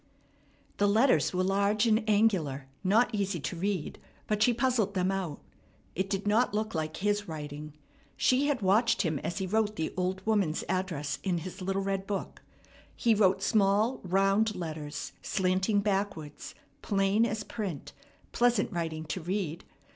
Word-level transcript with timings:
The 0.77 0.87
letters 0.87 1.31
were 1.31 1.43
large 1.43 1.85
and 1.85 2.03
angular, 2.09 2.65
not 2.83 3.13
easy 3.13 3.39
to 3.41 3.55
read; 3.55 3.99
but 4.25 4.41
she 4.41 4.51
puzzled 4.51 4.95
them 4.95 5.11
out. 5.11 5.39
It 5.93 6.09
did 6.09 6.25
not 6.25 6.55
look 6.55 6.73
like 6.73 6.97
his 6.97 7.27
writing. 7.27 7.73
She 8.17 8.47
had 8.47 8.63
watched 8.63 9.03
him 9.03 9.19
as 9.19 9.37
he 9.37 9.45
wrote 9.45 9.75
the 9.75 9.93
old 9.95 10.25
woman's 10.25 10.63
address 10.67 11.19
in 11.21 11.37
his 11.37 11.61
little 11.61 11.83
red 11.83 12.07
book. 12.07 12.41
He 12.95 13.13
wrote 13.13 13.43
small, 13.43 13.99
round 14.01 14.55
letters, 14.55 15.11
slanting 15.21 15.81
backwards, 15.81 16.55
plain 16.81 17.23
as 17.23 17.43
print, 17.43 17.93
pleasant 18.31 18.71
writing 18.71 19.05
to 19.05 19.21
read. 19.21 19.65